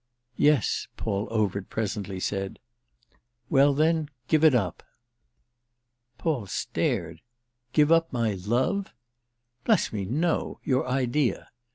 [0.39, 2.57] "Yes," Paul Overt presently said.
[3.51, 4.81] "Well then give it up."
[6.17, 7.21] Paul stared.
[7.71, 8.91] "Give up my 'love'?"
[9.63, 10.59] "Bless me, no.
[10.63, 11.51] Your idea."